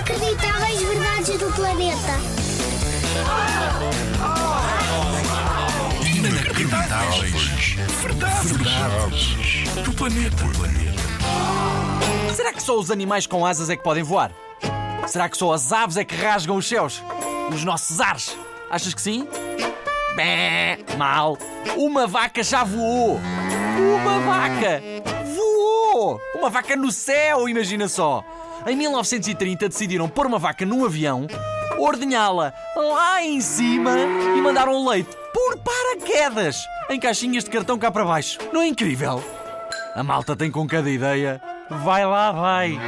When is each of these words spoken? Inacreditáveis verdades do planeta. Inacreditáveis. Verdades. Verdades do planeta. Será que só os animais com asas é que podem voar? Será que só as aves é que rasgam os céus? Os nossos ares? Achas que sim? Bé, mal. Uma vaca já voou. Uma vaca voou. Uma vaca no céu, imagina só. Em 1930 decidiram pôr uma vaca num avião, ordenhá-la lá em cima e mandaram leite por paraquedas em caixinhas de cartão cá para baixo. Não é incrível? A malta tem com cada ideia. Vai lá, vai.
Inacreditáveis 0.00 0.80
verdades 0.80 1.38
do 1.38 1.52
planeta. 1.52 2.12
Inacreditáveis. 6.06 7.74
Verdades. 8.00 8.46
Verdades 8.50 9.36
do 9.84 9.92
planeta. 9.92 10.44
Será 12.34 12.52
que 12.54 12.62
só 12.62 12.78
os 12.78 12.90
animais 12.90 13.26
com 13.26 13.44
asas 13.44 13.68
é 13.68 13.76
que 13.76 13.82
podem 13.82 14.02
voar? 14.02 14.32
Será 15.06 15.28
que 15.28 15.36
só 15.36 15.52
as 15.52 15.70
aves 15.70 15.98
é 15.98 16.04
que 16.04 16.16
rasgam 16.16 16.56
os 16.56 16.66
céus? 16.66 17.02
Os 17.52 17.62
nossos 17.62 18.00
ares? 18.00 18.34
Achas 18.70 18.94
que 18.94 19.02
sim? 19.02 19.28
Bé, 20.16 20.78
mal. 20.96 21.36
Uma 21.76 22.06
vaca 22.06 22.42
já 22.42 22.64
voou. 22.64 23.20
Uma 24.00 24.18
vaca 24.20 24.82
voou. 25.36 26.18
Uma 26.34 26.48
vaca 26.48 26.74
no 26.74 26.90
céu, 26.90 27.46
imagina 27.50 27.86
só. 27.86 28.24
Em 28.66 28.76
1930 28.76 29.68
decidiram 29.68 30.08
pôr 30.08 30.26
uma 30.26 30.38
vaca 30.38 30.66
num 30.66 30.84
avião, 30.84 31.26
ordenhá-la 31.78 32.52
lá 32.76 33.22
em 33.22 33.40
cima 33.40 33.96
e 34.36 34.40
mandaram 34.40 34.86
leite 34.86 35.16
por 35.32 35.58
paraquedas 35.58 36.56
em 36.90 37.00
caixinhas 37.00 37.44
de 37.44 37.50
cartão 37.50 37.78
cá 37.78 37.90
para 37.90 38.04
baixo. 38.04 38.38
Não 38.52 38.60
é 38.60 38.66
incrível? 38.66 39.22
A 39.94 40.02
malta 40.02 40.36
tem 40.36 40.50
com 40.50 40.66
cada 40.66 40.90
ideia. 40.90 41.40
Vai 41.70 42.04
lá, 42.04 42.32
vai. 42.32 42.78